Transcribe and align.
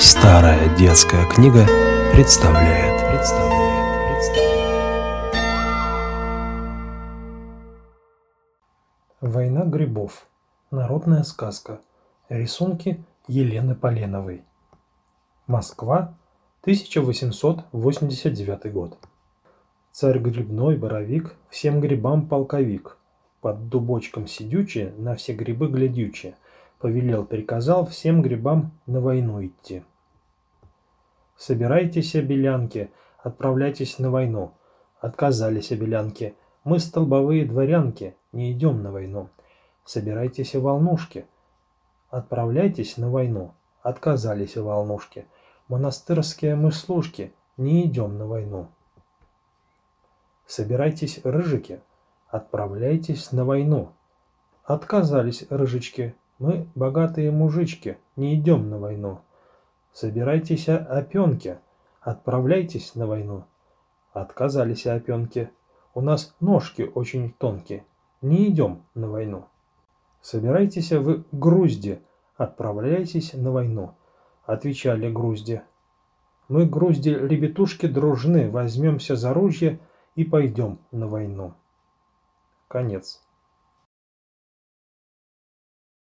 Старая 0.00 0.72
детская 0.76 1.26
книга 1.26 1.66
представляет. 2.12 3.04
представляет, 3.10 4.14
представляет. 4.14 5.34
Война 9.20 9.64
грибов. 9.64 10.28
Народная 10.70 11.24
сказка. 11.24 11.80
Рисунки 12.28 13.02
Елены 13.26 13.74
Поленовой. 13.74 14.44
Москва, 15.48 16.14
1889 16.60 18.72
год. 18.72 18.96
Царь 19.90 20.20
грибной 20.20 20.76
боровик, 20.76 21.34
всем 21.50 21.80
грибам 21.80 22.28
полковик. 22.28 22.98
Под 23.40 23.68
дубочком 23.68 24.28
сидючи, 24.28 24.94
на 24.96 25.16
все 25.16 25.32
грибы 25.32 25.66
глядючи, 25.66 26.36
повелел, 26.78 27.24
приказал 27.24 27.86
всем 27.86 28.22
грибам 28.22 28.72
на 28.86 29.00
войну 29.00 29.44
идти. 29.44 29.82
Собирайтесь, 31.36 32.14
обелянки, 32.14 32.90
отправляйтесь 33.18 33.98
на 33.98 34.10
войну. 34.10 34.52
Отказались 35.00 35.70
обелянки. 35.70 36.34
Мы 36.64 36.80
столбовые 36.80 37.46
дворянки, 37.46 38.16
не 38.32 38.52
идем 38.52 38.82
на 38.82 38.90
войну. 38.90 39.28
Собирайтесь, 39.84 40.54
волнушки. 40.54 41.26
Отправляйтесь 42.10 42.96
на 42.96 43.10
войну. 43.10 43.54
Отказались 43.82 44.56
волнушки. 44.56 45.26
Монастырские 45.68 46.56
мы 46.56 46.72
служки, 46.72 47.32
не 47.56 47.86
идем 47.86 48.18
на 48.18 48.26
войну. 48.26 48.68
Собирайтесь, 50.46 51.20
рыжики. 51.22 51.80
Отправляйтесь 52.28 53.32
на 53.32 53.44
войну. 53.44 53.92
Отказались 54.64 55.46
рыжички. 55.48 56.14
Мы 56.38 56.68
богатые 56.74 57.30
мужички, 57.30 57.98
не 58.16 58.36
идем 58.36 58.70
на 58.70 58.78
войну. 58.78 59.20
Собирайтесь, 59.92 60.68
опенки, 60.68 61.58
отправляйтесь 62.00 62.94
на 62.94 63.06
войну. 63.06 63.44
Отказались 64.12 64.86
опенки. 64.86 65.50
У 65.94 66.00
нас 66.00 66.36
ножки 66.38 66.82
очень 66.94 67.32
тонкие, 67.32 67.84
не 68.22 68.48
идем 68.48 68.84
на 68.94 69.08
войну. 69.08 69.46
Собирайтесь 70.20 70.92
вы, 70.92 71.24
грузди, 71.32 72.00
отправляйтесь 72.36 73.34
на 73.34 73.50
войну. 73.50 73.94
Отвечали 74.44 75.10
грузди. 75.10 75.62
Мы, 76.48 76.66
грузди, 76.66 77.10
ребятушки 77.10 77.86
дружны, 77.86 78.50
возьмемся 78.50 79.16
за 79.16 79.34
ружье 79.34 79.80
и 80.14 80.24
пойдем 80.24 80.78
на 80.90 81.06
войну. 81.06 81.54
Конец. 82.68 83.22